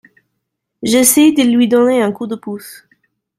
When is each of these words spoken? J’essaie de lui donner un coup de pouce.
J’essaie 0.81 1.31
de 1.31 1.43
lui 1.43 1.67
donner 1.67 2.01
un 2.01 2.11
coup 2.11 2.25
de 2.25 2.33
pouce. 2.33 2.87